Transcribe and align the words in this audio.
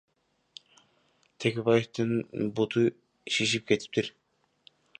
Текебаевдин 1.43 2.15
буту 2.55 2.85
шишип 3.37 3.69
кетиптир. 3.73 4.13